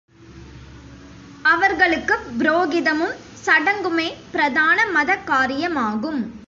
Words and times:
அவர்களுக்குப் 1.41 2.19
புரோகிதமும், 2.39 3.13
சடங்குமே 3.45 4.13
பிரதான 4.31 4.85
மதக் 4.85 5.27
காரியமாகும். 5.27 6.31